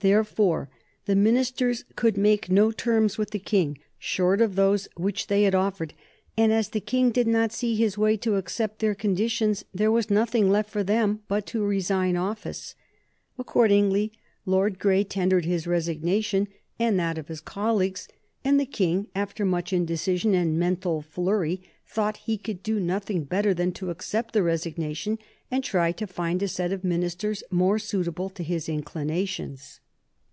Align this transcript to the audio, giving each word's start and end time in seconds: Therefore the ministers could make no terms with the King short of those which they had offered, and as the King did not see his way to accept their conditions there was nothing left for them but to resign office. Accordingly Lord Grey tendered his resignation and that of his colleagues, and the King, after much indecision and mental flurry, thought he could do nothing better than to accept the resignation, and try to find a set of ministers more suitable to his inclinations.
Therefore 0.00 0.70
the 1.06 1.16
ministers 1.16 1.84
could 1.96 2.16
make 2.16 2.48
no 2.48 2.70
terms 2.70 3.18
with 3.18 3.32
the 3.32 3.40
King 3.40 3.78
short 3.98 4.40
of 4.40 4.54
those 4.54 4.86
which 4.96 5.26
they 5.26 5.42
had 5.42 5.56
offered, 5.56 5.92
and 6.36 6.52
as 6.52 6.68
the 6.68 6.78
King 6.78 7.10
did 7.10 7.26
not 7.26 7.50
see 7.50 7.74
his 7.74 7.98
way 7.98 8.16
to 8.18 8.36
accept 8.36 8.78
their 8.78 8.94
conditions 8.94 9.64
there 9.74 9.90
was 9.90 10.08
nothing 10.08 10.50
left 10.50 10.70
for 10.70 10.84
them 10.84 11.24
but 11.26 11.46
to 11.46 11.64
resign 11.64 12.16
office. 12.16 12.76
Accordingly 13.40 14.12
Lord 14.46 14.78
Grey 14.78 15.02
tendered 15.02 15.44
his 15.44 15.66
resignation 15.66 16.46
and 16.78 16.96
that 17.00 17.18
of 17.18 17.26
his 17.26 17.40
colleagues, 17.40 18.06
and 18.44 18.60
the 18.60 18.66
King, 18.66 19.08
after 19.16 19.44
much 19.44 19.72
indecision 19.72 20.32
and 20.32 20.56
mental 20.60 21.02
flurry, 21.02 21.60
thought 21.88 22.18
he 22.18 22.38
could 22.38 22.62
do 22.62 22.78
nothing 22.78 23.24
better 23.24 23.52
than 23.52 23.72
to 23.72 23.90
accept 23.90 24.32
the 24.32 24.44
resignation, 24.44 25.18
and 25.50 25.64
try 25.64 25.90
to 25.90 26.06
find 26.06 26.40
a 26.40 26.46
set 26.46 26.72
of 26.72 26.84
ministers 26.84 27.42
more 27.50 27.80
suitable 27.80 28.28
to 28.30 28.44
his 28.44 28.68
inclinations. 28.68 29.80